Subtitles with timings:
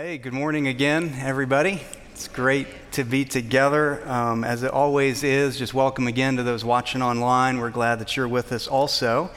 [0.00, 1.82] Hey, good morning again, everybody.
[2.12, 5.58] It's great to be together, um, as it always is.
[5.58, 7.58] Just welcome again to those watching online.
[7.58, 9.28] We're glad that you're with us also.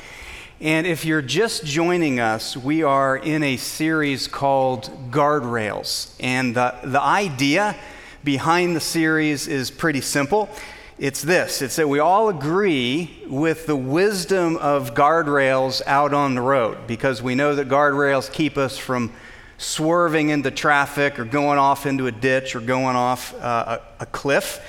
[0.60, 6.14] And if you're just joining us, we are in a series called Guardrails.
[6.20, 7.76] And the, the idea
[8.24, 10.48] behind the series is pretty simple.
[11.00, 16.42] It's this it's that we all agree with the wisdom of guardrails out on the
[16.42, 19.12] road because we know that guardrails keep us from
[19.62, 24.06] swerving into traffic or going off into a ditch or going off uh, a, a
[24.08, 24.60] cliff.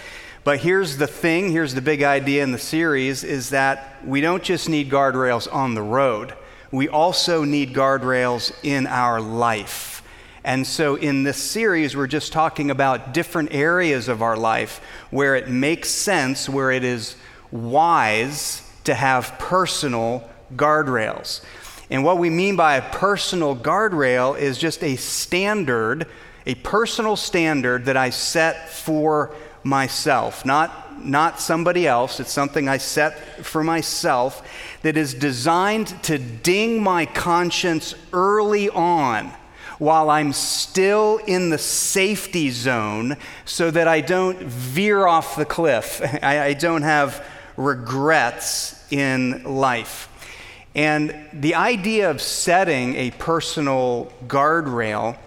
[0.44, 4.42] But here's the thing, here's the big idea in the series is that we don't
[4.42, 6.34] just need guardrails on the road.
[6.70, 10.02] We also need guardrails in our life.
[10.44, 15.36] And so in this series, we're just talking about different areas of our life where
[15.36, 17.16] it makes sense, where it is
[17.50, 21.40] wise to have personal guardrails.
[21.92, 26.06] And what we mean by a personal guardrail is just a standard,
[26.46, 32.18] a personal standard that I set for myself, not, not somebody else.
[32.18, 34.42] It's something I set for myself
[34.80, 39.30] that is designed to ding my conscience early on
[39.78, 46.00] while I'm still in the safety zone so that I don't veer off the cliff.
[46.22, 47.22] I, I don't have
[47.58, 50.08] regrets in life.
[50.74, 55.18] And the idea of setting a personal guardrail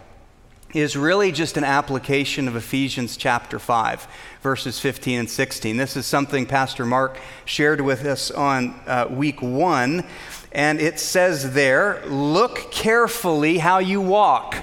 [0.74, 4.08] is really just an application of Ephesians chapter 5,
[4.42, 5.78] verses 15 and 16.
[5.78, 10.04] This is something Pastor Mark shared with us on uh, week one.
[10.52, 14.56] And it says there, look carefully how you walk,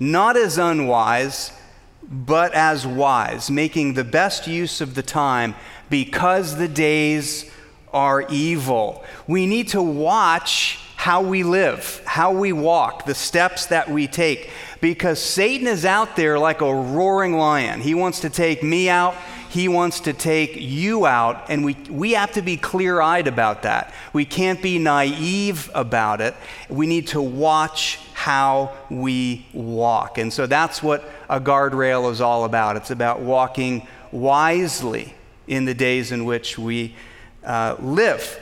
[0.00, 1.52] not as unwise,
[2.02, 5.54] but as wise, making the best use of the time
[5.88, 7.50] because the days
[7.92, 9.04] are evil.
[9.26, 14.50] We need to watch how we live, how we walk, the steps that we take,
[14.80, 17.80] because Satan is out there like a roaring lion.
[17.80, 19.16] He wants to take me out.
[19.48, 23.64] He wants to take you out, and we, we have to be clear eyed about
[23.64, 23.92] that.
[24.14, 26.34] We can't be naive about it.
[26.70, 30.16] We need to watch how we walk.
[30.16, 32.76] And so that's what a guardrail is all about.
[32.76, 35.14] It's about walking wisely
[35.46, 36.94] in the days in which we
[37.44, 38.40] uh, live.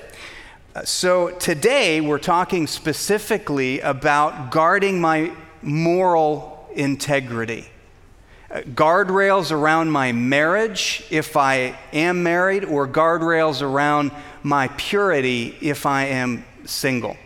[0.85, 7.69] So today we're talking specifically about guarding my moral integrity.
[8.51, 14.13] Uh, guardrails around my marriage if I am married, or guardrails around
[14.43, 17.17] my purity if I am single.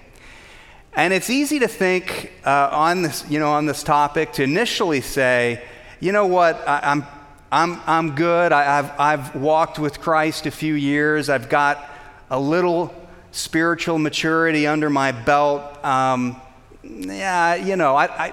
[0.95, 5.01] And it's easy to think uh, on this, you know, on this topic to initially
[5.01, 5.63] say,
[6.01, 7.07] you know what, I, I'm
[7.55, 8.51] I'm, I'm good.
[8.51, 11.29] I, have I've walked with Christ a few years.
[11.29, 11.89] I've got
[12.29, 12.93] a little
[13.31, 15.63] spiritual maturity under my belt.
[15.85, 16.41] Um,
[16.83, 18.33] yeah, you know, I, I,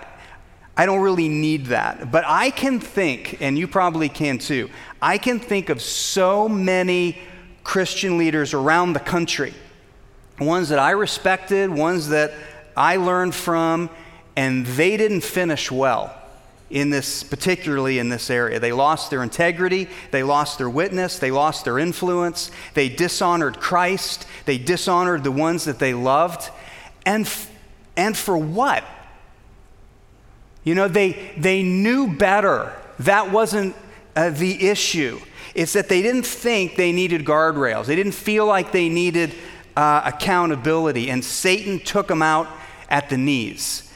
[0.76, 2.12] I don't really need that.
[2.12, 7.20] But I can think, and you probably can too, I can think of so many
[7.64, 9.54] Christian leaders around the country,
[10.40, 12.34] ones that I respected, ones that
[12.76, 13.92] I learned from,
[14.36, 16.21] and they didn't finish well
[16.72, 18.60] in this, particularly in this area.
[18.60, 24.26] They lost their integrity, they lost their witness, they lost their influence, they dishonored Christ,
[24.46, 26.50] they dishonored the ones that they loved.
[27.06, 27.32] And,
[27.98, 28.84] and for what?
[30.64, 32.74] You know, they, they knew better.
[33.00, 33.76] That wasn't
[34.16, 35.20] uh, the issue.
[35.54, 39.36] It's that they didn't think they needed guardrails, they didn't feel like they needed
[39.76, 42.48] uh, accountability, and Satan took them out
[42.90, 43.91] at the knees.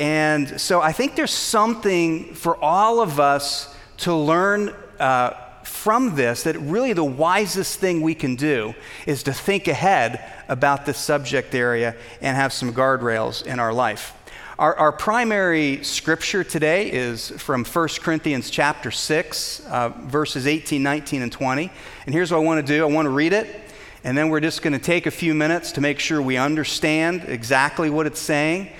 [0.00, 6.44] And so I think there's something for all of us to learn uh, from this
[6.44, 8.74] that really the wisest thing we can do
[9.06, 14.14] is to think ahead about this subject area and have some guardrails in our life.
[14.58, 21.20] Our, our primary scripture today is from 1 Corinthians chapter 6, uh, verses 18, 19,
[21.20, 21.70] and 20.
[22.06, 23.54] And here's what I want to do I want to read it,
[24.02, 27.24] and then we're just going to take a few minutes to make sure we understand
[27.26, 28.70] exactly what it's saying.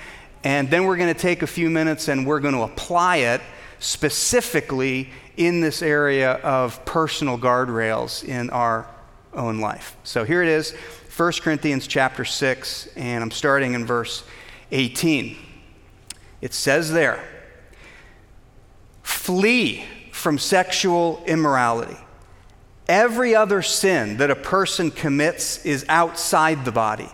[0.42, 3.40] And then we're going to take a few minutes and we're going to apply it
[3.78, 8.86] specifically in this area of personal guardrails in our
[9.34, 9.96] own life.
[10.02, 10.72] So here it is,
[11.16, 14.24] 1 Corinthians chapter 6, and I'm starting in verse
[14.70, 15.36] 18.
[16.40, 17.22] It says there,
[19.02, 21.96] flee from sexual immorality.
[22.88, 27.08] Every other sin that a person commits is outside the body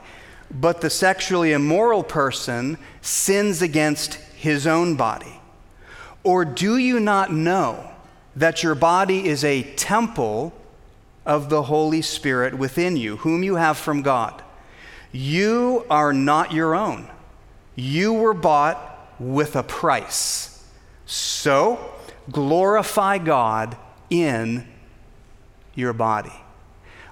[0.51, 5.41] but the sexually immoral person sins against his own body?
[6.23, 7.91] Or do you not know
[8.35, 10.53] that your body is a temple
[11.25, 14.43] of the Holy Spirit within you, whom you have from God?
[15.13, 17.09] You are not your own.
[17.75, 20.65] You were bought with a price.
[21.07, 21.93] So
[22.31, 23.77] glorify God
[24.11, 24.67] in
[25.75, 26.33] your body.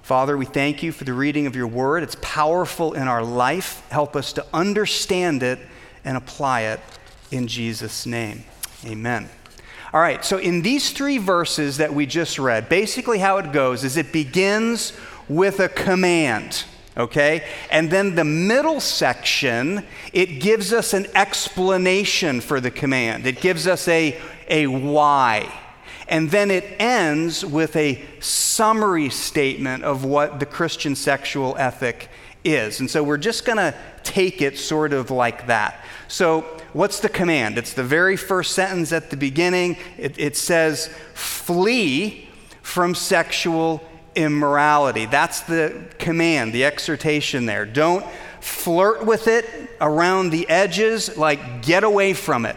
[0.05, 2.03] Father, we thank you for the reading of your word.
[2.03, 3.81] It's powerful in our life.
[3.89, 5.57] Help us to understand it
[6.03, 6.79] and apply it
[7.31, 8.43] in Jesus' name.
[8.85, 9.27] Amen.
[9.91, 13.83] All right, so in these three verses that we just read, basically how it goes
[13.83, 14.93] is it begins
[15.27, 16.65] with a command,
[16.95, 17.43] okay?
[17.71, 23.25] And then the middle section, it gives us an explanation for the command.
[23.25, 25.51] It gives us a, a why.
[26.07, 32.09] And then it ends with a summary statement of what the Christian sexual ethic
[32.43, 32.79] is.
[32.79, 33.73] And so we're just going to
[34.03, 35.83] take it sort of like that.
[36.07, 36.41] So,
[36.73, 37.57] what's the command?
[37.57, 39.77] It's the very first sentence at the beginning.
[39.97, 42.29] It, it says, Flee
[42.61, 43.81] from sexual
[44.15, 45.07] immorality.
[45.07, 47.65] That's the command, the exhortation there.
[47.65, 48.05] Don't
[48.39, 49.45] flirt with it
[49.81, 52.55] around the edges, like get away from it,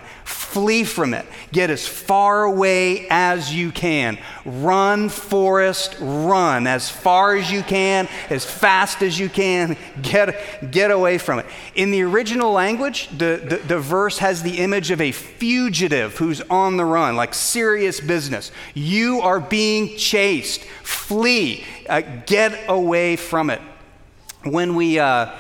[0.49, 4.17] flee from it, get as far away as you can.
[4.47, 10.91] Run, Forrest, run as far as you can, as fast as you can, get, get
[10.91, 11.47] away from it.
[11.75, 16.41] In the original language, the, the, the verse has the image of a fugitive who's
[16.43, 18.51] on the run, like serious business.
[18.73, 23.61] You are being chased, flee, uh, get away from it.
[24.45, 25.31] When we, uh,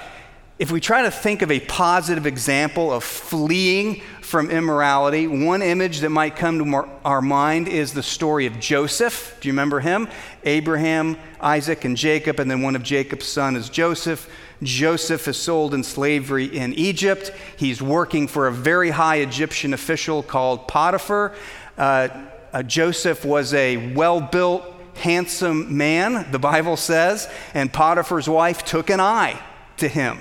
[0.58, 6.00] if we try to think of a positive example of fleeing from immorality, one image
[6.00, 9.38] that might come to our mind is the story of Joseph.
[9.40, 10.06] Do you remember him?
[10.44, 14.30] Abraham, Isaac, and Jacob, and then one of Jacob's sons is Joseph.
[14.62, 17.32] Joseph is sold in slavery in Egypt.
[17.56, 21.34] He's working for a very high Egyptian official called Potiphar.
[21.78, 22.08] Uh,
[22.52, 24.62] uh, Joseph was a well built,
[24.96, 29.40] handsome man, the Bible says, and Potiphar's wife took an eye
[29.78, 30.20] to him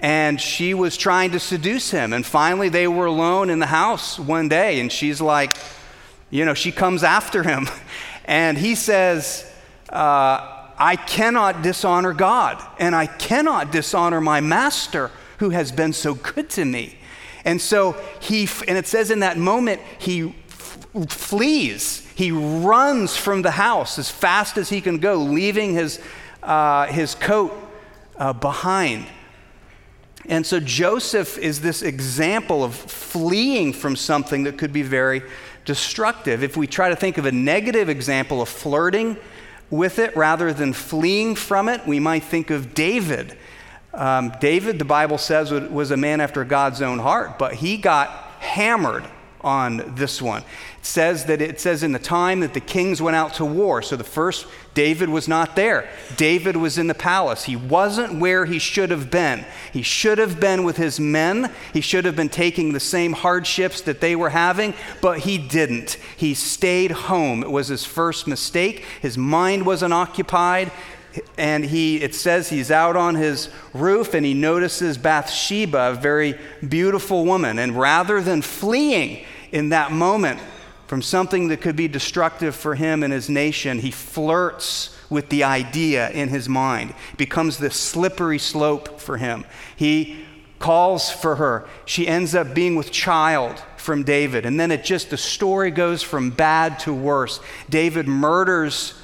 [0.00, 2.12] and she was trying to seduce him.
[2.12, 5.56] And finally, they were alone in the house one day, and she's like,
[6.30, 7.68] you know, she comes after him.
[8.24, 9.50] And he says,
[9.88, 16.12] uh, I cannot dishonor God, and I cannot dishonor my master who has been so
[16.14, 16.98] good to me.
[17.46, 20.78] And so he, and it says in that moment, he f-
[21.08, 22.06] flees.
[22.14, 25.98] He runs from the house as fast as he can go, leaving his,
[26.42, 27.56] uh, his coat
[28.18, 29.06] uh, behind.
[30.26, 35.22] And so Joseph is this example of fleeing from something that could be very
[35.64, 36.42] destructive.
[36.42, 39.16] If we try to think of a negative example of flirting
[39.70, 43.36] with it rather than fleeing from it, we might think of David.
[43.94, 48.08] Um, David, the Bible says, was a man after God's own heart, but he got
[48.40, 49.04] hammered
[49.42, 50.42] on this one.
[50.42, 53.82] It says that it says in the time that the kings went out to war.
[53.82, 55.88] So the first, David was not there.
[56.16, 57.44] David was in the palace.
[57.44, 59.44] He wasn't where he should have been.
[59.72, 61.52] He should have been with his men.
[61.72, 65.98] He should have been taking the same hardships that they were having, but he didn't.
[66.16, 67.42] He stayed home.
[67.42, 68.84] It was his first mistake.
[69.00, 70.72] His mind wasn't occupied
[71.36, 76.38] and he it says he's out on his roof and he notices Bathsheba, a very
[76.66, 80.40] beautiful woman, and rather than fleeing in that moment
[80.86, 85.44] from something that could be destructive for him and his nation, he flirts with the
[85.44, 86.94] idea in his mind.
[87.12, 89.44] It becomes this slippery slope for him.
[89.76, 90.24] He
[90.58, 91.68] calls for her.
[91.84, 94.44] She ends up being with child from David.
[94.44, 97.40] And then it just, the story goes from bad to worse.
[97.70, 98.94] David murders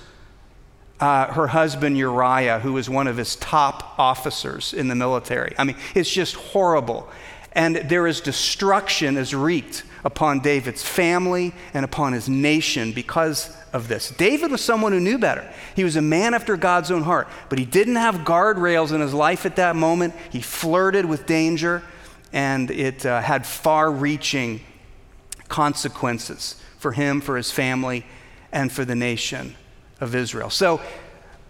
[1.04, 5.54] uh, her husband Uriah, who was one of his top officers in the military.
[5.58, 7.10] I mean, it's just horrible.
[7.52, 13.86] And there is destruction is wreaked upon David's family and upon his nation because of
[13.86, 14.08] this.
[14.12, 15.46] David was someone who knew better.
[15.76, 19.12] He was a man after God's own heart, but he didn't have guardrails in his
[19.12, 20.14] life at that moment.
[20.30, 21.82] He flirted with danger,
[22.32, 24.62] and it uh, had far reaching
[25.48, 28.06] consequences for him, for his family,
[28.52, 29.54] and for the nation
[30.00, 30.50] of Israel.
[30.50, 30.80] So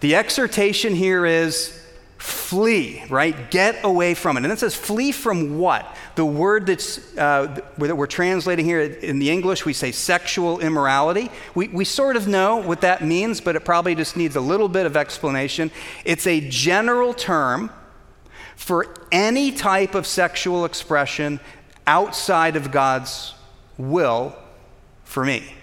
[0.00, 1.80] the exhortation here is
[2.18, 3.50] flee, right?
[3.50, 4.44] Get away from it.
[4.44, 5.94] And it says flee from what?
[6.14, 11.30] The word that's, uh, that we're translating here in the English, we say sexual immorality.
[11.54, 14.68] We, we sort of know what that means, but it probably just needs a little
[14.68, 15.70] bit of explanation.
[16.04, 17.70] It's a general term
[18.56, 21.40] for any type of sexual expression
[21.86, 23.34] outside of God's
[23.76, 24.34] will
[25.04, 25.54] for me.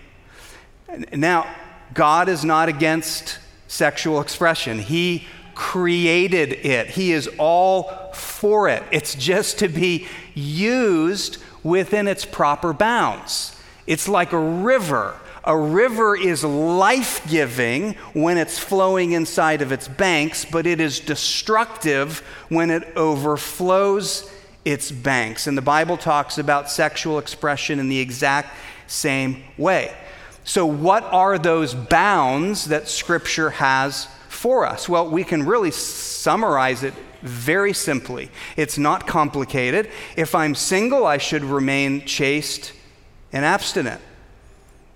[1.13, 1.47] Now,
[1.93, 4.79] God is not against sexual expression.
[4.79, 8.83] He created it, He is all for it.
[8.91, 13.55] It's just to be used within its proper bounds.
[13.88, 15.15] It's like a river.
[15.43, 21.00] A river is life giving when it's flowing inside of its banks, but it is
[21.00, 22.19] destructive
[22.50, 24.31] when it overflows
[24.63, 25.48] its banks.
[25.48, 28.55] And the Bible talks about sexual expression in the exact
[28.86, 29.95] same way.
[30.43, 34.89] So, what are those bounds that Scripture has for us?
[34.89, 38.31] Well, we can really summarize it very simply.
[38.57, 39.89] It's not complicated.
[40.15, 42.74] If I'm single, I should remain chaste
[43.31, 44.01] and abstinent.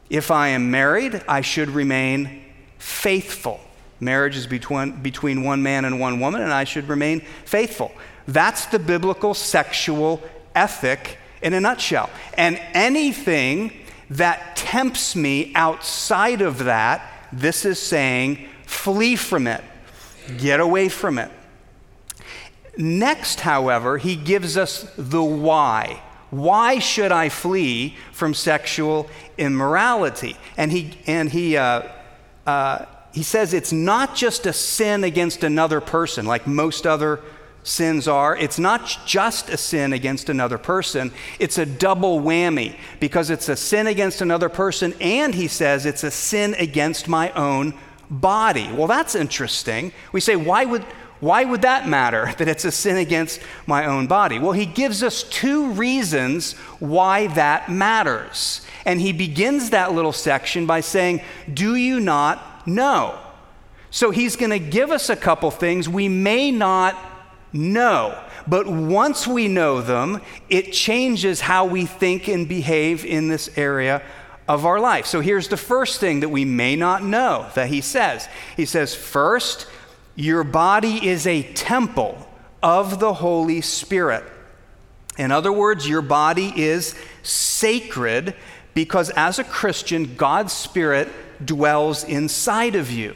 [0.10, 2.44] If I am married, I should remain
[2.78, 3.60] faithful.
[4.00, 7.92] Marriage is between, between one man and one woman, and I should remain faithful.
[8.28, 10.22] That's the biblical sexual
[10.54, 12.10] ethic in a nutshell.
[12.36, 13.72] And anything
[14.10, 19.64] that tempts me outside of that, this is saying, flee from it,
[20.38, 21.32] get away from it.
[22.78, 26.02] Next, however, he gives us the why.
[26.30, 30.36] Why should I flee from sexual immorality?
[30.58, 31.84] And he, and he, uh,
[32.46, 37.22] uh, he says it's not just a sin against another person, like most other
[37.65, 38.38] sins are.
[38.38, 43.55] It's not just a sin against another person, it's a double whammy because it's a
[43.57, 47.74] sin against another person, and he says it's a sin against my own
[48.10, 48.72] body.
[48.72, 49.91] Well, that's interesting.
[50.13, 50.84] We say, why would,
[51.19, 54.38] why would that matter that it's a sin against my own body?
[54.38, 58.62] Well, he gives us two reasons why that matters.
[58.86, 63.19] And he begins that little section by saying, Do you not know?
[63.89, 66.95] So he's going to give us a couple things we may not
[67.56, 68.22] know.
[68.48, 74.04] But once we know them, it changes how we think and behave in this area
[74.48, 75.06] of our life.
[75.08, 78.28] So here's the first thing that we may not know that he says.
[78.56, 79.68] He says, First,
[80.16, 82.28] your body is a temple
[82.62, 84.24] of the Holy Spirit.
[85.18, 88.36] In other words, your body is sacred
[88.74, 91.10] because as a Christian, God's Spirit
[91.44, 93.16] dwells inside of you.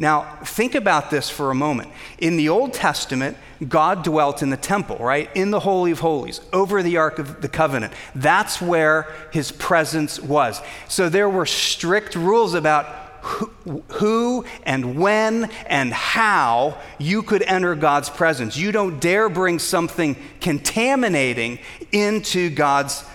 [0.00, 1.90] Now, think about this for a moment.
[2.18, 3.36] In the Old Testament,
[3.66, 5.28] God dwelt in the temple, right?
[5.34, 7.92] In the Holy of Holies, over the Ark of the Covenant.
[8.14, 10.62] That's where his presence was.
[10.88, 12.86] So there were strict rules about
[13.92, 18.56] who, and when and how you could enter God's presence.
[18.56, 21.58] You don't dare bring something contaminating
[21.92, 23.06] into God's uh,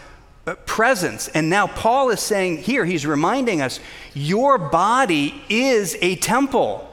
[0.45, 1.29] Uh, presence.
[1.29, 3.79] And now Paul is saying here, he's reminding us
[4.13, 6.89] your body is a temple,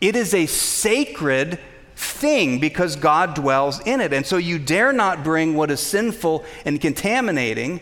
[0.00, 1.58] it is a sacred
[1.94, 4.14] thing because God dwells in it.
[4.14, 7.80] And so you dare not bring what is sinful and contaminating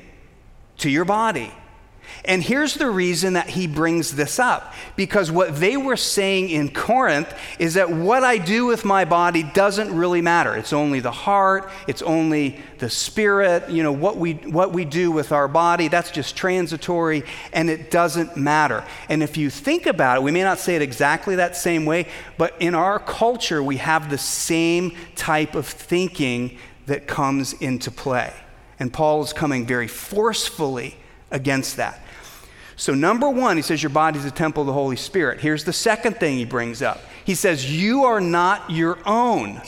[0.78, 1.52] to your body.
[2.28, 6.68] And here's the reason that he brings this up because what they were saying in
[6.68, 10.54] Corinth is that what I do with my body doesn't really matter.
[10.54, 15.10] It's only the heart, it's only the spirit, you know, what we, what we do
[15.10, 18.84] with our body, that's just transitory and it doesn't matter.
[19.08, 22.08] And if you think about it, we may not say it exactly that same way,
[22.36, 28.34] but in our culture, we have the same type of thinking that comes into play.
[28.78, 30.98] And Paul is coming very forcefully
[31.30, 32.02] against that.
[32.78, 35.40] So, number one, he says your body is a temple of the Holy Spirit.
[35.40, 39.60] Here's the second thing he brings up he says, You are not your own.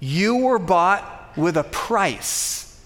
[0.00, 2.84] You were bought with a price.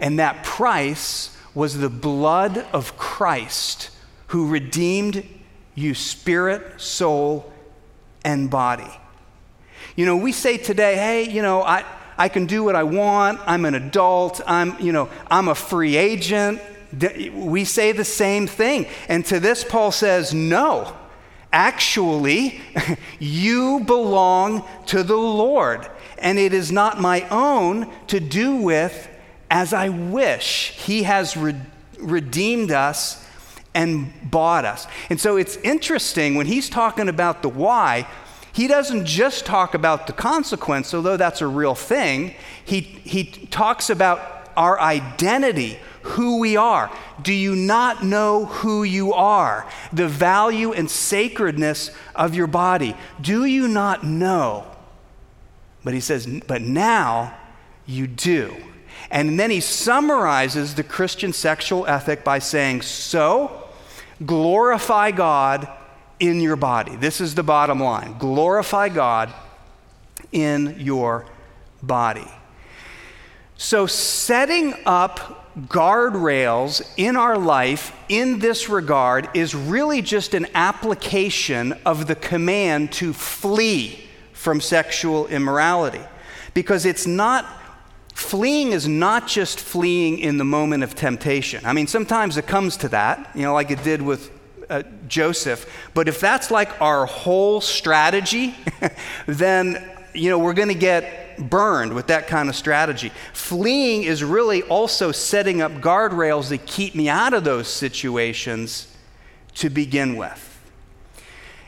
[0.00, 3.90] And that price was the blood of Christ
[4.26, 5.24] who redeemed
[5.76, 7.52] you spirit, soul,
[8.24, 8.90] and body.
[9.94, 11.84] You know, we say today, hey, you know, I,
[12.18, 13.40] I can do what I want.
[13.46, 14.40] I'm an adult.
[14.44, 16.60] I'm, you know, I'm a free agent.
[17.32, 18.86] We say the same thing.
[19.08, 20.96] And to this, Paul says, no.
[21.52, 22.60] Actually,
[23.18, 25.86] you belong to the Lord,
[26.18, 29.08] and it is not my own to do with
[29.50, 30.70] as I wish.
[30.70, 31.60] He has re-
[31.98, 33.22] redeemed us
[33.74, 34.86] and bought us.
[35.10, 38.06] And so it's interesting when he's talking about the why,
[38.52, 42.34] he doesn't just talk about the consequence, although that's a real thing.
[42.64, 46.90] He, he talks about our identity, who we are.
[47.22, 49.66] Do you not know who you are?
[49.92, 52.96] The value and sacredness of your body.
[53.20, 54.66] Do you not know?
[55.84, 57.36] But he says, but now
[57.86, 58.56] you do.
[59.10, 63.68] And then he summarizes the Christian sexual ethic by saying, So
[64.24, 65.68] glorify God
[66.18, 66.96] in your body.
[66.96, 69.32] This is the bottom line glorify God
[70.30, 71.26] in your
[71.82, 72.30] body.
[73.56, 81.72] So, setting up guardrails in our life in this regard is really just an application
[81.84, 84.00] of the command to flee
[84.32, 86.00] from sexual immorality.
[86.54, 87.46] Because it's not,
[88.14, 91.64] fleeing is not just fleeing in the moment of temptation.
[91.64, 94.30] I mean, sometimes it comes to that, you know, like it did with
[94.68, 95.70] uh, Joseph.
[95.92, 98.54] But if that's like our whole strategy,
[99.26, 103.12] then you know we're going to get burned with that kind of strategy.
[103.32, 108.94] Fleeing is really also setting up guardrails that keep me out of those situations
[109.54, 110.48] to begin with.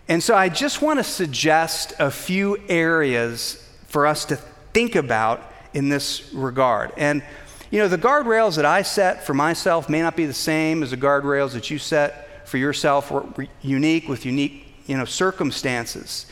[0.09, 4.37] And so I just want to suggest a few areas for us to
[4.73, 6.93] think about in this regard.
[6.97, 7.23] And,
[7.71, 10.91] you know, the guardrails that I set for myself may not be the same as
[10.91, 13.27] the guardrails that you set for yourself, or
[13.63, 16.27] unique with unique, you know, circumstances.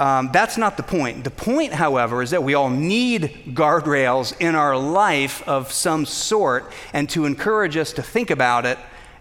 [0.00, 1.24] Um, that's not the point.
[1.24, 6.72] The point, however, is that we all need guardrails in our life of some sort
[6.94, 8.78] and to encourage us to think about it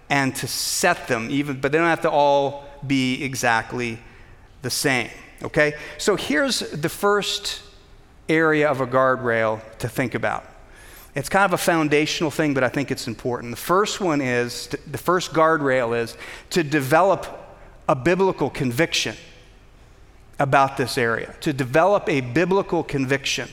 [0.09, 4.00] and to set them, even, but they don't have to all be exactly
[4.62, 5.09] the same.
[5.43, 5.74] Okay?
[5.98, 7.62] So here's the first
[8.29, 10.45] area of a guardrail to think about.
[11.13, 13.51] It's kind of a foundational thing, but I think it's important.
[13.51, 16.15] The first one is the first guardrail is
[16.51, 17.27] to develop
[17.89, 19.17] a biblical conviction
[20.39, 23.50] about this area, to develop a biblical conviction.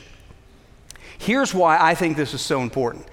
[1.18, 3.06] Here's why I think this is so important.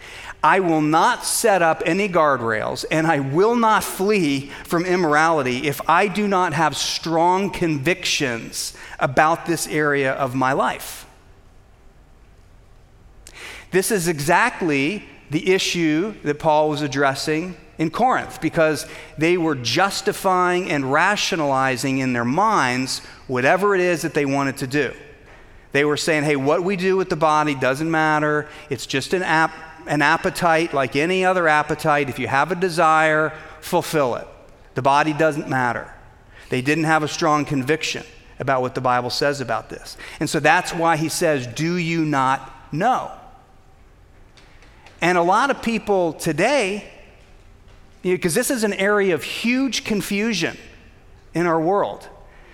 [0.44, 5.80] I will not set up any guardrails and I will not flee from immorality if
[5.89, 11.06] I do not have strong convictions about this area of my life.
[13.72, 18.86] This is exactly the issue that Paul was addressing in Corinth because
[19.18, 24.68] they were justifying and rationalizing in their minds whatever it is that they wanted to
[24.68, 24.94] do.
[25.72, 28.48] They were saying, hey, what we do with the body doesn't matter.
[28.70, 29.56] It's just an, ap-
[29.88, 32.10] an appetite like any other appetite.
[32.10, 34.27] If you have a desire, fulfill it.
[34.75, 35.92] The body doesn't matter.
[36.50, 38.06] They didn't have a strong conviction
[38.38, 39.98] about what the Bible says about this.
[40.20, 43.12] And so that's why he says, Do you not know?
[45.01, 46.92] And a lot of people today
[48.03, 50.57] because this is an area of huge confusion
[51.33, 52.07] in our world.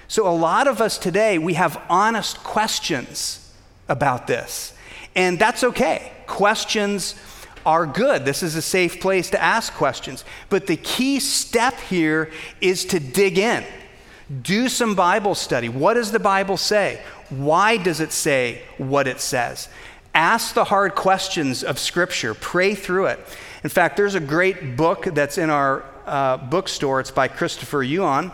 [0.07, 3.53] So, a lot of us today, we have honest questions
[3.87, 4.73] about this.
[5.15, 6.11] And that's okay.
[6.27, 7.15] Questions
[7.65, 8.25] are good.
[8.25, 10.23] This is a safe place to ask questions.
[10.49, 13.63] But the key step here is to dig in.
[14.41, 15.69] Do some Bible study.
[15.69, 17.01] What does the Bible say?
[17.29, 19.67] Why does it say what it says?
[20.13, 23.19] Ask the hard questions of Scripture, pray through it.
[23.63, 26.99] In fact, there's a great book that's in our uh, bookstore.
[26.99, 28.31] It's by Christopher Yuan.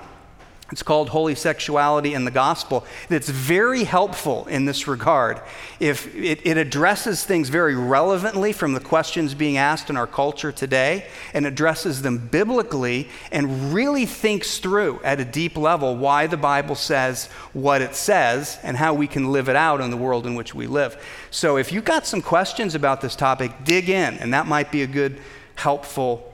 [0.71, 2.85] It's called Holy Sexuality in the Gospel.
[3.11, 5.39] It's very helpful in this regard.
[5.79, 10.51] If it, it, addresses things very relevantly from the questions being asked in our culture
[10.51, 16.37] today and addresses them biblically and really thinks through at a deep level why the
[16.37, 20.25] Bible says what it says and how we can live it out in the world
[20.25, 20.99] in which we live.
[21.29, 24.81] So if you've got some questions about this topic, dig in, and that might be
[24.81, 25.19] a good,
[25.53, 26.33] helpful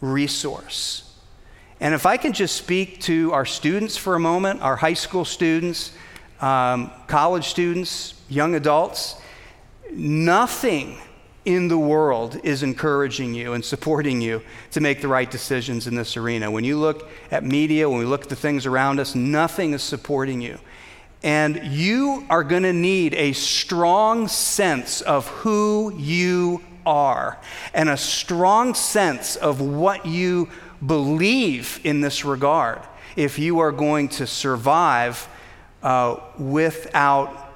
[0.00, 1.09] resource.
[1.80, 5.24] And if I can just speak to our students for a moment, our high school
[5.24, 5.92] students,
[6.40, 9.16] um, college students, young adults,
[9.90, 10.98] nothing
[11.46, 15.94] in the world is encouraging you and supporting you to make the right decisions in
[15.94, 16.50] this arena.
[16.50, 19.82] When you look at media, when we look at the things around us, nothing is
[19.82, 20.58] supporting you.
[21.22, 27.38] And you are going to need a strong sense of who you are
[27.74, 30.48] and a strong sense of what you
[30.84, 32.80] believe in this regard
[33.16, 35.28] if you are going to survive
[35.82, 37.52] uh, without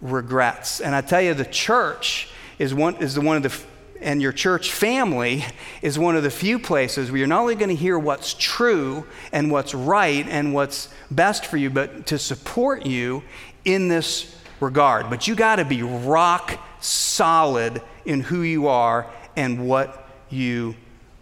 [0.00, 0.80] regrets.
[0.80, 3.58] And I tell you, the church is one, is the one of the,
[4.00, 5.44] and your church family
[5.82, 9.06] is one of the few places where you're not only going to hear what's true
[9.32, 13.22] and what's right and what's best for you, but to support you
[13.64, 15.08] in this regard.
[15.08, 20.74] But you got to be rock solid in who you are and what you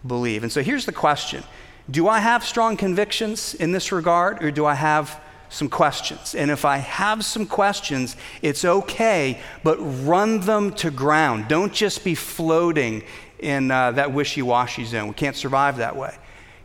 [0.05, 0.43] believe.
[0.43, 1.43] And so here's the question
[1.89, 6.35] Do I have strong convictions in this regard, or do I have some questions?
[6.35, 11.47] And if I have some questions, it's okay, but run them to ground.
[11.47, 13.03] Don't just be floating
[13.39, 15.07] in uh, that wishy washy zone.
[15.09, 16.15] We can't survive that way.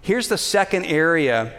[0.02, 1.52] Here's the second area,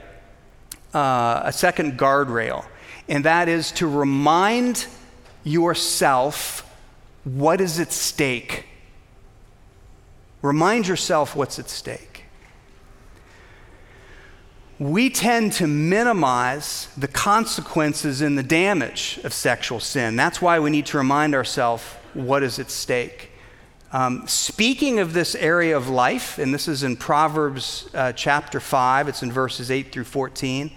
[0.93, 2.65] uh, a second guardrail,
[3.09, 4.87] and that is to remind
[5.43, 6.63] yourself
[7.23, 8.66] what is at stake
[10.41, 12.25] Remind yourself what's at stake.
[14.79, 20.15] We tend to minimize the consequences and the damage of sexual sin.
[20.15, 23.31] That's why we need to remind ourselves what is at stake.
[23.91, 29.07] Um, speaking of this area of life, and this is in Proverbs uh, chapter 5,
[29.07, 30.69] it's in verses 8 through 14.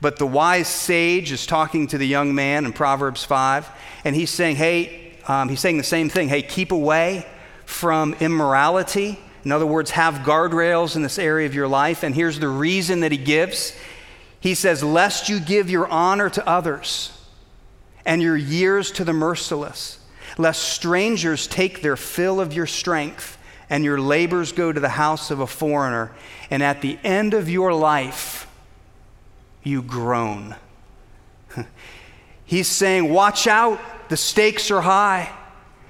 [0.00, 3.68] But the wise sage is talking to the young man in Proverbs 5,
[4.04, 6.28] and he's saying, Hey, um, he's saying the same thing.
[6.28, 7.26] Hey, keep away
[7.64, 9.18] from immorality.
[9.44, 12.02] In other words, have guardrails in this area of your life.
[12.02, 13.74] And here's the reason that he gives
[14.40, 17.18] He says, Lest you give your honor to others
[18.04, 19.98] and your years to the merciless,
[20.38, 23.38] lest strangers take their fill of your strength
[23.70, 26.12] and your labors go to the house of a foreigner,
[26.50, 28.46] and at the end of your life,
[29.62, 30.54] you groan.
[32.44, 35.32] He's saying, Watch out, the stakes are high.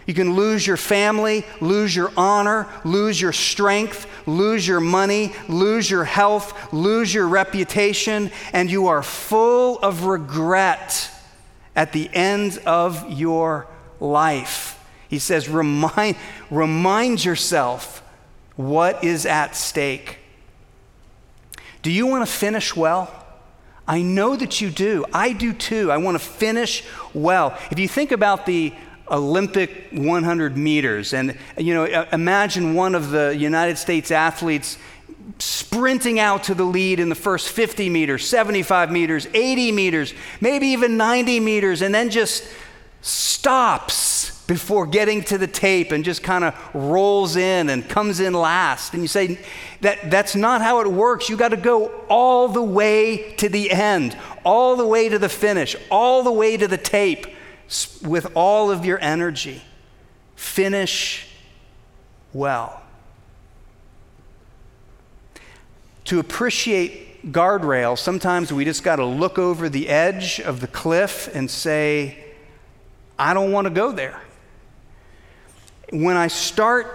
[0.07, 5.89] You can lose your family, lose your honor, lose your strength, lose your money, lose
[5.91, 11.11] your health, lose your reputation, and you are full of regret
[11.77, 13.67] at the end of your
[14.01, 14.79] life.
[15.09, 16.17] He says, remind,
[16.51, 18.03] remind yourself
[18.57, 20.19] what is at stake.
[21.83, 23.11] Do you want to finish well?
[23.87, 25.05] I know that you do.
[25.13, 25.91] I do too.
[25.91, 27.59] I want to finish well.
[27.71, 28.73] If you think about the
[29.13, 34.79] Olympic 100 meters, and you know, imagine one of the United States athletes
[35.39, 40.69] sprinting out to the lead in the first 50 meters, 75 meters, 80 meters, maybe
[40.69, 42.45] even 90 meters, and then just
[43.03, 48.33] stops before getting to the tape and just kind of rolls in and comes in
[48.33, 48.93] last.
[48.93, 49.39] And you say,
[49.81, 51.29] that, that's not how it works.
[51.29, 55.29] You got to go all the way to the end, all the way to the
[55.29, 57.27] finish, all the way to the tape
[58.03, 59.63] with all of your energy.
[60.37, 61.27] Finish
[62.33, 62.83] well.
[66.07, 71.35] To appreciate guardrails, sometimes we just got to look over the edge of the cliff
[71.35, 72.19] and say,
[73.19, 74.21] I don't want to go there
[75.93, 76.87] when I start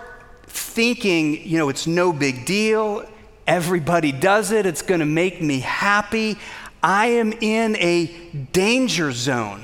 [0.47, 3.07] thinking, you know, it's no big deal,
[3.45, 6.35] everybody does it, it's going to make me happy,
[6.81, 8.07] I am in a
[8.51, 9.63] danger zone.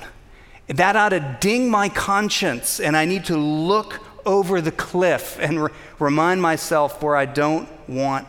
[0.67, 5.63] That ought to ding my conscience, and I need to look over the cliff and
[5.63, 8.27] re- remind myself where I don't want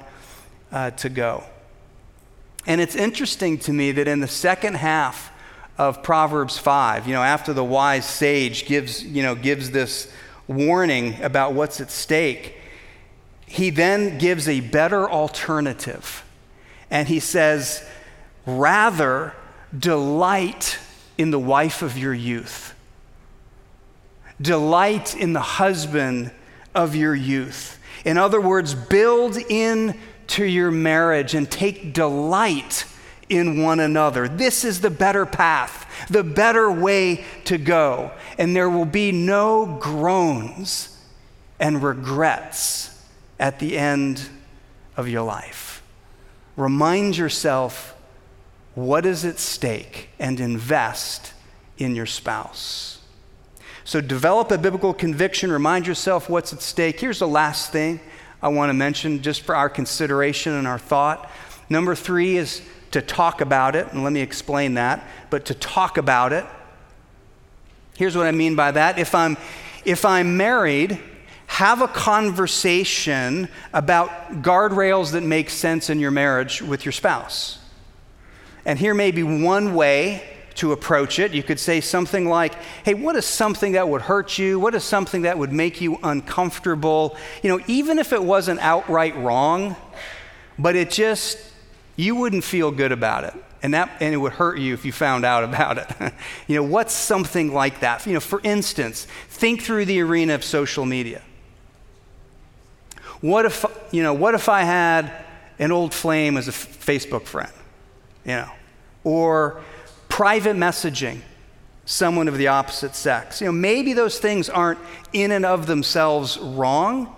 [0.73, 1.45] uh, to go.
[2.67, 5.31] And it's interesting to me that in the second half
[5.79, 10.11] of Proverbs 5, you know, after the wise sage gives, you know, gives this
[10.49, 12.57] warning about what's at stake,
[13.47, 16.25] he then gives a better alternative.
[16.91, 17.87] And he says,
[18.47, 19.35] rather
[19.77, 20.79] delight
[21.17, 22.75] in the wife of your youth,
[24.41, 26.31] delight in the husband
[26.75, 27.79] of your youth.
[28.05, 32.85] In other words, build into your marriage and take delight
[33.29, 34.29] in one another.
[34.29, 38.11] This is the better path, the better way to go.
[38.39, 40.99] And there will be no groans
[41.59, 43.03] and regrets
[43.39, 44.29] at the end
[44.97, 45.83] of your life.
[46.57, 47.97] Remind yourself
[48.75, 51.33] what is at stake and invest
[51.79, 53.01] in your spouse.
[53.85, 56.99] So, develop a biblical conviction, remind yourself what's at stake.
[56.99, 58.01] Here's the last thing
[58.43, 61.31] I want to mention just for our consideration and our thought.
[61.69, 65.99] Number three is to talk about it, and let me explain that, but to talk
[65.99, 66.47] about it.
[67.97, 68.99] Here's what I mean by that.
[68.99, 69.37] If I'm,
[69.85, 70.99] if I'm married,
[71.47, 77.59] have a conversation about guardrails that make sense in your marriage with your spouse.
[78.65, 80.23] And here may be one way
[80.57, 81.33] to approach it.
[81.33, 84.59] You could say something like, Hey, what is something that would hurt you?
[84.61, 87.17] What is something that would make you uncomfortable?
[87.43, 89.77] You know, even if it wasn't outright wrong,
[90.59, 91.39] but it just
[91.97, 93.35] you wouldn't feel good about it.
[93.63, 96.13] And, that, and it would hurt you if you found out about it.
[96.47, 98.07] you know, what's something like that?
[98.07, 101.23] You know, for instance, think through the arena of social media.
[103.23, 105.11] What if, you know, what if I had
[105.59, 107.51] an old flame as a Facebook friend?
[108.25, 108.51] You know,
[109.05, 109.63] or
[110.09, 111.21] private messaging
[111.87, 113.41] someone of the opposite sex.
[113.41, 114.79] You know, maybe those things aren't
[115.13, 117.15] in and of themselves wrong,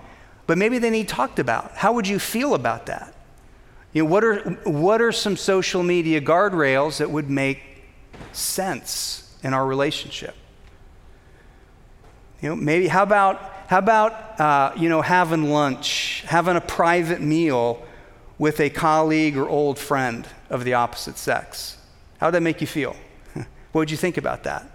[0.47, 1.73] but maybe they need talked about.
[1.77, 3.15] How would you feel about that?
[3.93, 7.85] You know, what are, what are some social media guardrails that would make
[8.33, 10.35] sense in our relationship?
[12.43, 17.21] You know, maybe how about, how about uh, you know, having lunch, having a private
[17.21, 17.83] meal
[18.39, 21.79] with a colleague or old friend of the opposite sex?
[22.19, 22.97] How would that make you feel?
[23.35, 24.71] what would you think about that?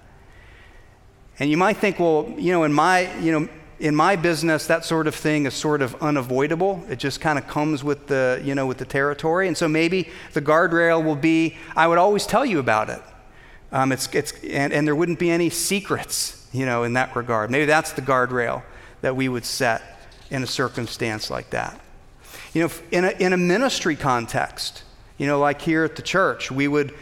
[1.39, 4.85] And you might think, well, you know, in my, you know, in my business, that
[4.85, 6.83] sort of thing is sort of unavoidable.
[6.87, 9.47] It just kind of comes with the, you know, with the territory.
[9.47, 13.01] And so maybe the guardrail will be, I would always tell you about it.
[13.71, 17.49] Um, it's, it's, and, and there wouldn't be any secrets, you know, in that regard.
[17.49, 18.61] Maybe that's the guardrail
[19.01, 19.81] that we would set
[20.29, 21.79] in a circumstance like that.
[22.53, 24.83] You know, in a, in a ministry context,
[25.17, 26.93] you know, like here at the church, we would,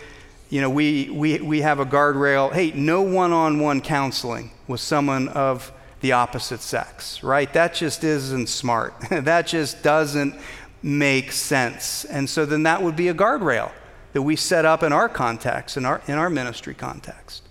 [0.49, 2.53] you know, we, we, we have a guardrail.
[2.53, 7.51] Hey, no one on one counseling with someone of the opposite sex, right?
[7.53, 8.93] That just isn't smart.
[9.09, 10.35] that just doesn't
[10.83, 12.05] make sense.
[12.05, 13.71] And so then that would be a guardrail
[14.13, 17.43] that we set up in our context, in our, in our ministry context.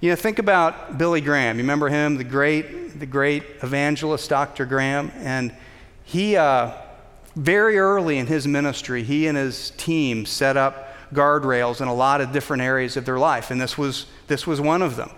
[0.00, 1.56] You know, think about Billy Graham.
[1.56, 4.66] You remember him, the great, the great evangelist, Dr.
[4.66, 5.10] Graham?
[5.16, 5.54] And
[6.04, 6.72] he, uh,
[7.34, 12.20] very early in his ministry, he and his team set up guardrails in a lot
[12.20, 15.10] of different areas of their life, and this was, this was one of them.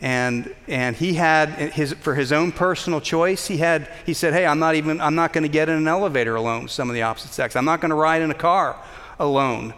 [0.00, 4.44] And, and he had his, for his own personal choice, he had, he said, hey,
[4.44, 6.94] I'm not even, I'm not going to get in an elevator alone with some of
[6.94, 7.56] the opposite sex.
[7.56, 8.76] I'm not going to ride in a car
[9.18, 9.72] alone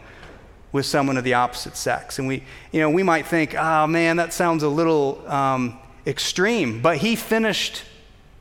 [0.73, 2.19] with someone of the opposite sex.
[2.19, 2.43] And we,
[2.73, 7.15] you know, we might think, oh man, that sounds a little um, extreme, but he
[7.15, 7.85] finished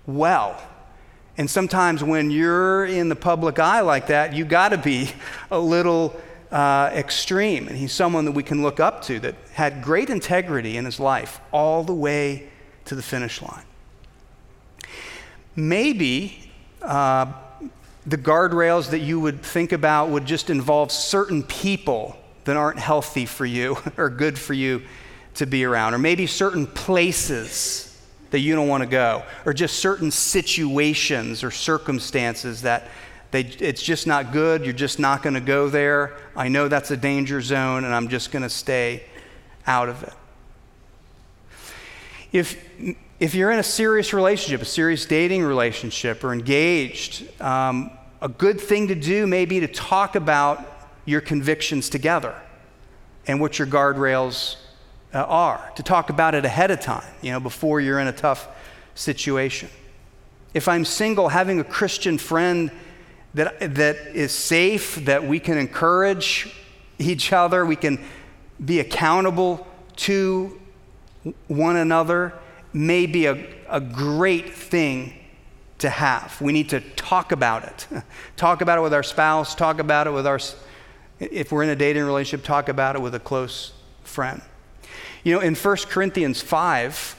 [0.07, 0.59] well.
[1.37, 5.11] And sometimes when you're in the public eye like that, you got to be
[5.51, 6.19] a little
[6.51, 7.67] uh, extreme.
[7.67, 10.99] And he's someone that we can look up to that had great integrity in his
[10.99, 12.49] life all the way
[12.85, 13.65] to the finish line.
[15.55, 17.31] Maybe uh,
[18.05, 23.25] the guardrails that you would think about would just involve certain people that aren't healthy
[23.25, 24.81] for you or good for you
[25.35, 27.86] to be around, or maybe certain places
[28.31, 32.89] that you don't want to go, or just certain situations or circumstances that
[33.31, 34.63] they, it's just not good.
[34.63, 36.17] You're just not going to go there.
[36.35, 39.03] I know that's a danger zone, and I'm just going to stay
[39.65, 40.13] out of it.
[42.31, 42.57] If,
[43.19, 48.59] if you're in a serious relationship, a serious dating relationship, or engaged, um, a good
[48.59, 52.35] thing to do may be to talk about your convictions together
[53.27, 54.57] and what your guardrails
[55.17, 58.13] uh, are, to talk about it ahead of time, you know, before you're in a
[58.13, 58.47] tough
[58.93, 59.69] situation.
[60.53, 62.71] If I'm single, having a Christian friend
[63.33, 66.53] that, that is safe, that we can encourage
[66.99, 67.99] each other, we can
[68.63, 69.65] be accountable
[69.97, 70.59] to
[71.47, 72.33] one another,
[72.71, 75.13] may be a, a great thing
[75.79, 76.39] to have.
[76.41, 77.87] We need to talk about it.
[78.35, 80.39] talk about it with our spouse, talk about it with our,
[81.19, 84.41] if we're in a dating relationship, talk about it with a close friend.
[85.27, 87.15] You know, in 1 Corinthians 5,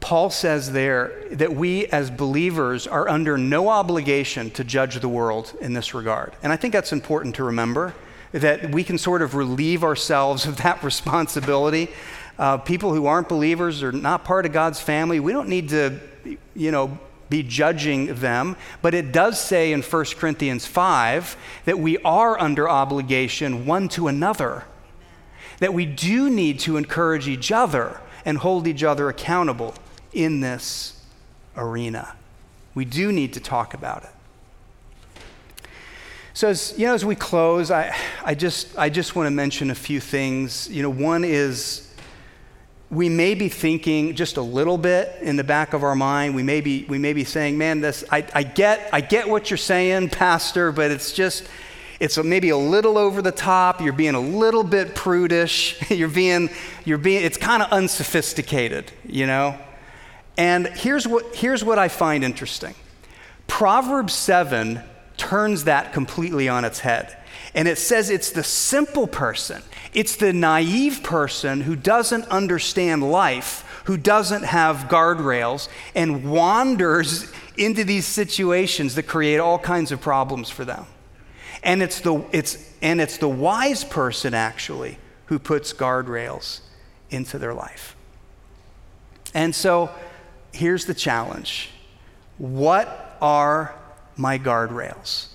[0.00, 5.52] Paul says there that we as believers are under no obligation to judge the world
[5.60, 6.32] in this regard.
[6.42, 7.92] And I think that's important to remember
[8.32, 11.90] that we can sort of relieve ourselves of that responsibility.
[12.38, 16.00] Uh, people who aren't believers or not part of God's family, we don't need to,
[16.56, 18.56] you know, be judging them.
[18.80, 24.08] But it does say in 1 Corinthians 5 that we are under obligation one to
[24.08, 24.64] another,
[25.58, 29.74] that we do need to encourage each other and hold each other accountable
[30.12, 31.00] in this
[31.56, 32.14] arena.
[32.74, 34.10] We do need to talk about it.
[36.34, 39.70] So as you know, as we close, I, I just I just want to mention
[39.70, 40.68] a few things.
[40.70, 41.88] You know, one is
[42.90, 46.34] we may be thinking just a little bit in the back of our mind.
[46.34, 49.50] We may be, we may be saying, man, this, I, I, get, I get what
[49.50, 51.46] you're saying, Pastor, but it's just,
[52.00, 53.80] it's maybe a little over the top.
[53.80, 55.90] You're being a little bit prudish.
[55.90, 56.50] you're being,
[56.84, 59.58] you're being, it's kind of unsophisticated, you know?
[60.36, 62.74] And here's what, here's what I find interesting
[63.46, 64.82] Proverbs 7
[65.16, 67.16] turns that completely on its head.
[67.54, 73.82] And it says it's the simple person, it's the naive person who doesn't understand life,
[73.84, 80.48] who doesn't have guardrails, and wanders into these situations that create all kinds of problems
[80.48, 80.86] for them.
[81.62, 86.60] And it's the, it's, and it's the wise person, actually, who puts guardrails
[87.10, 87.96] into their life.
[89.34, 89.90] And so,
[90.52, 91.70] here's the challenge
[92.38, 93.74] What are
[94.16, 95.28] my guardrails?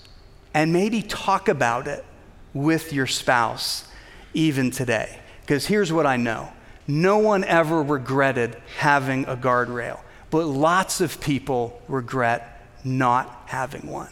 [0.54, 2.06] And maybe talk about it
[2.54, 3.88] with your spouse
[4.34, 5.20] even today.
[5.42, 6.50] Because here's what I know
[6.88, 14.10] no one ever regretted having a guardrail, but lots of people regret not having one.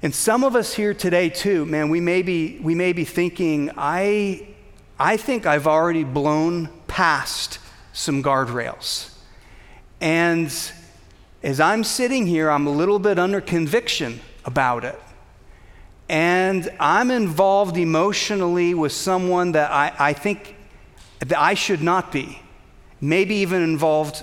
[0.00, 3.72] And some of us here today, too, man, we may be, we may be thinking,
[3.76, 4.46] I,
[4.98, 7.58] I think I've already blown past
[7.92, 9.12] some guardrails.
[10.00, 10.54] And
[11.42, 15.00] as I'm sitting here, I'm a little bit under conviction about it.
[16.08, 20.54] And I'm involved emotionally with someone that I, I think
[21.18, 22.40] that I should not be,
[23.00, 24.22] maybe even involved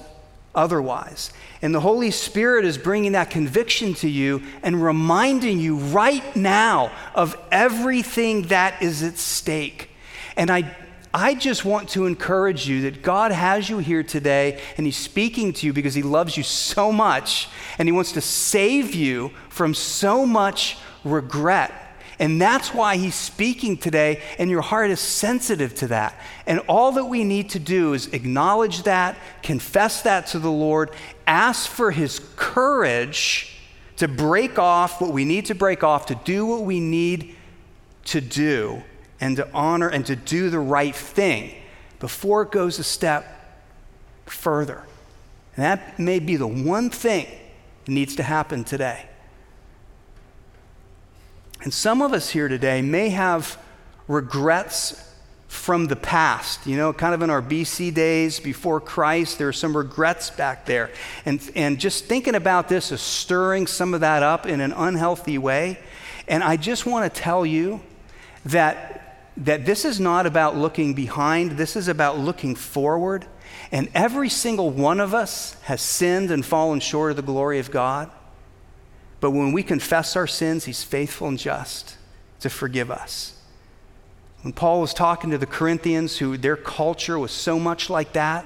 [0.55, 1.31] otherwise.
[1.61, 6.91] And the Holy Spirit is bringing that conviction to you and reminding you right now
[7.13, 9.89] of everything that is at stake.
[10.35, 10.75] And I
[11.17, 15.53] I just want to encourage you that God has you here today and He's speaking
[15.53, 19.73] to you because He loves you so much and He wants to save you from
[19.73, 21.71] so much regret.
[22.19, 26.19] And that's why He's speaking today, and your heart is sensitive to that.
[26.45, 30.91] And all that we need to do is acknowledge that, confess that to the Lord,
[31.27, 33.57] ask for His courage
[33.97, 37.35] to break off what we need to break off, to do what we need
[38.05, 38.83] to do
[39.19, 41.53] and to honor and to do the right thing
[41.99, 43.25] before it goes a step
[44.25, 44.83] further.
[45.55, 47.27] And that may be the one thing
[47.85, 49.05] that needs to happen today.
[51.65, 53.57] And some of us here today may have
[54.07, 55.01] regrets
[55.47, 56.67] from the past.
[56.67, 60.67] You know, kind of in our BC days before Christ, there are some regrets back
[60.67, 60.91] there.
[61.25, 65.39] And, and just thinking about this is stirring some of that up in an unhealthy
[65.39, 65.79] way.
[66.27, 67.81] And I just want to tell you
[68.45, 73.25] that, that this is not about looking behind, this is about looking forward.
[73.71, 77.71] And every single one of us has sinned and fallen short of the glory of
[77.71, 78.11] God.
[79.19, 81.97] But when we confess our sins, He's faithful and just
[82.41, 83.39] to forgive us.
[84.41, 88.45] When Paul was talking to the Corinthians, who their culture was so much like that,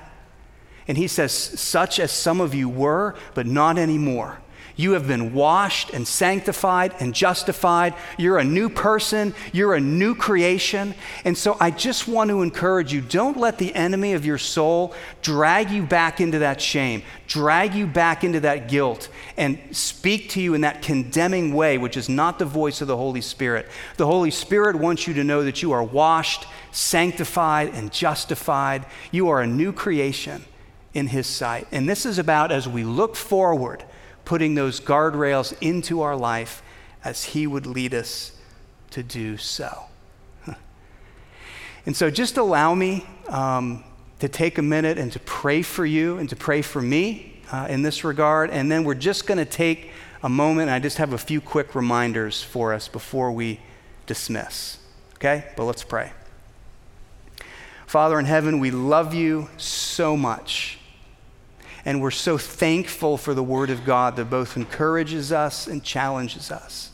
[0.88, 4.39] and he says, Such as some of you were, but not anymore.
[4.79, 7.95] You have been washed and sanctified and justified.
[8.17, 9.35] You're a new person.
[9.51, 10.95] You're a new creation.
[11.25, 14.93] And so I just want to encourage you don't let the enemy of your soul
[15.21, 20.41] drag you back into that shame, drag you back into that guilt, and speak to
[20.41, 23.67] you in that condemning way, which is not the voice of the Holy Spirit.
[23.97, 28.85] The Holy Spirit wants you to know that you are washed, sanctified, and justified.
[29.11, 30.45] You are a new creation
[30.93, 31.67] in His sight.
[31.73, 33.83] And this is about as we look forward
[34.29, 36.61] putting those guardrails into our life
[37.03, 38.31] as He would lead us
[38.91, 39.85] to do so.
[41.87, 43.83] and so just allow me um,
[44.19, 47.65] to take a minute and to pray for you and to pray for me uh,
[47.71, 48.51] in this regard.
[48.51, 49.89] And then we're just going to take
[50.21, 50.69] a moment.
[50.69, 53.59] I just have a few quick reminders for us before we
[54.05, 54.77] dismiss.
[55.15, 55.45] Okay?
[55.57, 56.11] But let's pray.
[57.87, 60.78] Father in heaven, we love you so much.
[61.89, 66.52] And we're so thankful for the Word of God that both encourages us and challenges
[66.52, 66.91] us.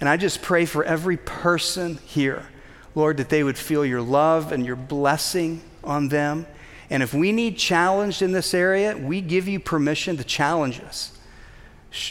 [0.00, 2.48] And I just pray for every person here,
[2.96, 6.48] Lord, that they would feel your love and your blessing on them.
[6.90, 11.16] And if we need challenged in this area, we give you permission to challenge us.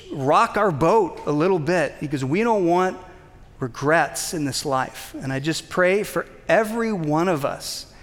[0.09, 2.97] Rock our boat a little bit because we don't want
[3.59, 5.13] regrets in this life.
[5.19, 7.93] And I just pray for every one of us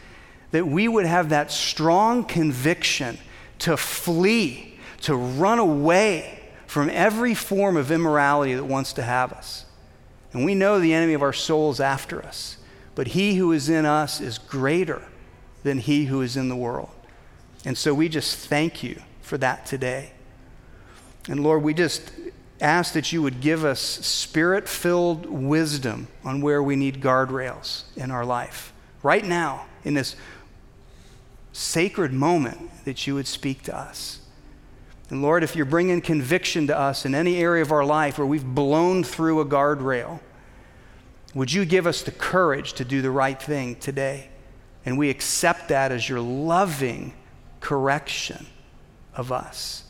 [0.50, 3.16] that we would have that strong conviction
[3.64, 9.64] to flee, to run away from every form of immorality that wants to have us.
[10.34, 12.58] And we know the enemy of our soul is after us,
[12.94, 15.02] but he who is in us is greater
[15.62, 16.90] than he who is in the world.
[17.64, 20.12] And so we just thank you for that today.
[21.26, 22.12] And Lord, we just
[22.60, 28.10] ask that you would give us spirit filled wisdom on where we need guardrails in
[28.10, 28.74] our life.
[29.02, 30.16] Right now, in this
[31.54, 34.18] sacred moment that you would speak to us.
[35.08, 38.26] And Lord, if you're bringing conviction to us in any area of our life where
[38.26, 40.20] we've blown through a guardrail,
[41.32, 44.30] would you give us the courage to do the right thing today?
[44.84, 47.14] And we accept that as your loving
[47.60, 48.46] correction
[49.14, 49.84] of us.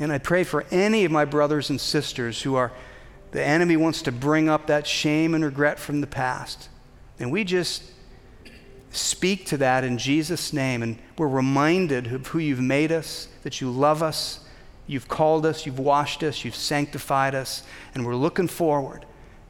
[0.00, 2.72] And I pray for any of my brothers and sisters who are,
[3.30, 6.68] the enemy wants to bring up that shame and regret from the past.
[7.20, 7.84] And we just
[8.92, 10.82] speak to that in Jesus' name.
[10.82, 14.40] And we're reminded of who you've made us, that you love us,
[14.86, 17.62] you've called us, you've washed us, you've sanctified us,
[17.94, 19.04] and we're looking forward.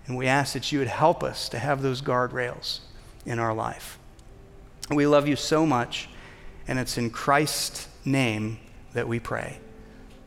[0.07, 2.81] And we ask that you would help us to have those guardrails
[3.25, 3.99] in our life.
[4.91, 6.09] We love you so much,
[6.67, 8.59] and it's in Christ's name
[8.93, 9.59] that we pray.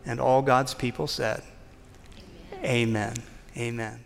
[0.06, 1.44] And all God's people said,
[2.64, 3.14] Amen.
[3.14, 3.14] Amen.
[3.58, 4.05] Amen.